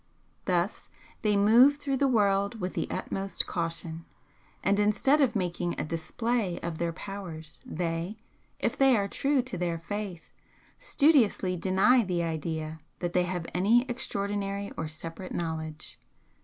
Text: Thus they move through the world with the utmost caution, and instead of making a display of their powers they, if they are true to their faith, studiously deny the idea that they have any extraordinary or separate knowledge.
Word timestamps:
Thus 0.45 0.89
they 1.21 1.37
move 1.37 1.77
through 1.77 1.97
the 1.97 2.07
world 2.07 2.59
with 2.59 2.73
the 2.73 2.89
utmost 2.89 3.45
caution, 3.45 4.03
and 4.63 4.79
instead 4.79 5.21
of 5.21 5.35
making 5.35 5.79
a 5.79 5.85
display 5.85 6.59
of 6.61 6.79
their 6.79 6.91
powers 6.91 7.61
they, 7.67 8.17
if 8.57 8.75
they 8.75 8.97
are 8.97 9.07
true 9.07 9.43
to 9.43 9.59
their 9.59 9.77
faith, 9.77 10.31
studiously 10.79 11.55
deny 11.55 12.01
the 12.03 12.23
idea 12.23 12.79
that 12.97 13.13
they 13.13 13.25
have 13.25 13.45
any 13.53 13.83
extraordinary 13.87 14.71
or 14.75 14.87
separate 14.87 15.35
knowledge. 15.35 15.99